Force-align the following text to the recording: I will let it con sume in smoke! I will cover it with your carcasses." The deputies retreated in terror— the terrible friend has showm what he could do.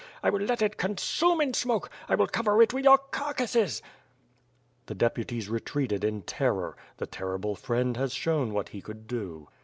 I 0.23 0.31
will 0.31 0.41
let 0.41 0.63
it 0.63 0.77
con 0.77 0.97
sume 0.97 1.41
in 1.41 1.53
smoke! 1.53 1.91
I 2.09 2.15
will 2.15 2.25
cover 2.25 2.59
it 2.63 2.73
with 2.73 2.85
your 2.85 2.97
carcasses." 2.97 3.83
The 4.87 4.95
deputies 4.95 5.47
retreated 5.47 6.03
in 6.03 6.23
terror— 6.23 6.75
the 6.97 7.05
terrible 7.05 7.53
friend 7.53 7.95
has 7.97 8.11
showm 8.11 8.49
what 8.51 8.69
he 8.69 8.81
could 8.81 9.05
do. 9.05 9.47